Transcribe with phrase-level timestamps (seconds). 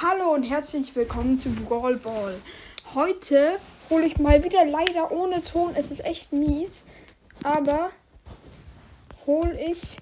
[0.00, 2.36] Hallo und herzlich willkommen zu Brawl Ball.
[2.94, 3.58] Heute
[3.90, 5.72] hole ich mal wieder leider ohne Ton.
[5.74, 6.84] Es ist echt mies.
[7.42, 7.90] Aber
[9.26, 9.96] hole ich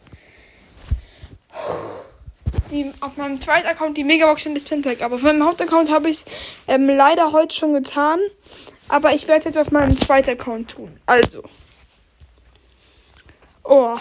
[2.71, 5.01] die, auf meinem zweiten Account die Megabox in das Pinpack.
[5.01, 6.25] Aber auf meinem Hauptaccount habe ich es
[6.67, 8.19] ähm, leider heute schon getan.
[8.89, 11.01] Aber ich werde es jetzt auf meinem zweiten Account tun.
[11.07, 11.43] Also.
[13.65, 13.97] Oh.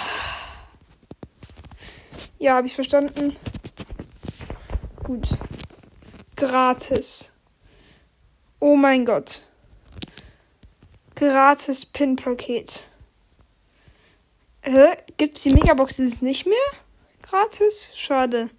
[2.37, 3.37] Ja, habe ich verstanden.
[5.03, 5.29] Gut.
[6.35, 7.31] Gratis.
[8.59, 9.41] Oh mein Gott.
[11.15, 12.83] Gratis Pin-Paket.
[14.61, 14.97] Hä?
[15.15, 16.57] Gibt's die Megaboxes nicht mehr?
[17.21, 17.91] Gratis?
[17.95, 18.49] Schade.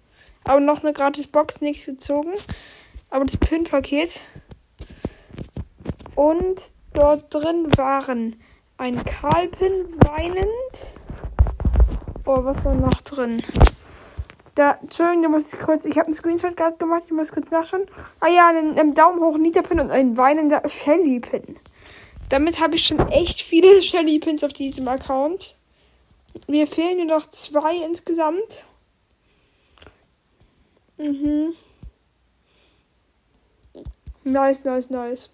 [0.43, 2.33] Aber noch eine gratis Box, nichts gezogen.
[3.11, 4.21] Aber das Pin-Paket.
[6.15, 6.61] Und
[6.93, 8.37] dort drin waren
[8.77, 10.47] ein Karlpin weinend.
[12.25, 13.43] Oh, was war noch drin?
[14.57, 17.51] Da, Entschuldigung, da muss ich kurz, ich habe einen Screenshot gerade gemacht, ich muss kurz
[17.51, 17.85] nachschauen.
[18.19, 21.59] Ah ja, einen, einen Daumen hoch Nita-Pin und ein weinender Shelly-Pin.
[22.29, 25.55] Damit habe ich schon echt viele Shelly-Pins auf diesem Account.
[26.47, 28.63] Mir fehlen nur noch zwei insgesamt.
[30.97, 31.53] Mhm.
[34.23, 35.29] Nice, nice, nice.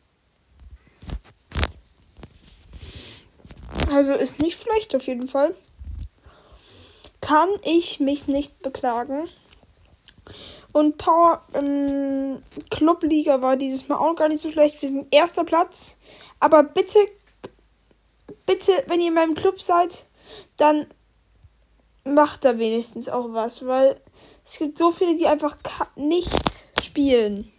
[3.90, 5.56] Also ist nicht schlecht auf jeden Fall
[7.24, 9.30] kann ich mich nicht beklagen.
[10.74, 14.82] Und Power ähm, Clubliga war dieses Mal auch gar nicht so schlecht.
[14.82, 15.98] Wir sind erster Platz.
[16.42, 17.00] Aber bitte,
[18.46, 20.06] bitte, wenn ihr in meinem Club seid,
[20.58, 20.86] dann
[22.04, 24.02] macht da wenigstens auch was, weil
[24.44, 25.56] es gibt so viele, die einfach
[25.96, 26.34] nicht
[26.84, 27.50] spielen.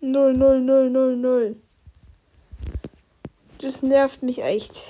[0.00, 1.56] 0, 0, 0, 0, 0.
[3.60, 4.86] Das nervt mich echt.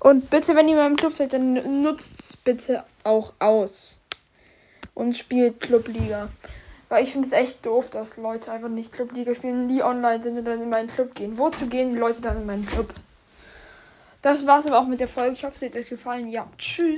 [0.00, 3.98] Und bitte, wenn ihr mal im Club seid, dann nutzt bitte auch aus.
[4.94, 6.28] Und spielt Clubliga.
[6.88, 10.38] Weil ich finde es echt doof, dass Leute einfach nicht Clubliga spielen, die online sind
[10.38, 11.36] und dann in meinen Club gehen.
[11.36, 12.94] Wozu gehen die Leute dann in meinen Club?
[14.22, 15.32] Das war's aber auch mit der Folge.
[15.32, 16.28] Ich hoffe, es hat euch gefallen.
[16.28, 16.96] Ja, tschüss.